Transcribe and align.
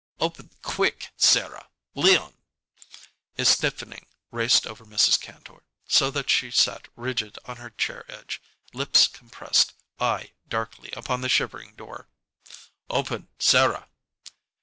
"Open 0.19 0.49
quick 0.63 1.11
Sarah! 1.15 1.69
Leon!" 1.93 2.33
A 3.37 3.45
stiffening 3.45 4.07
raced 4.31 4.65
over 4.65 4.83
Mrs. 4.83 5.21
Kantor, 5.21 5.61
so 5.87 6.09
that 6.09 6.27
she 6.27 6.49
sat 6.49 6.87
rigid 6.95 7.37
on 7.45 7.57
her 7.57 7.69
chair 7.69 8.11
edge, 8.11 8.41
lips 8.73 9.07
compressed, 9.07 9.73
eye 9.99 10.31
darkly 10.47 10.89
upon 10.97 11.21
the 11.21 11.29
shivering 11.29 11.75
door. 11.75 12.07
"Open 12.89 13.27
Sarah!" 13.37 13.89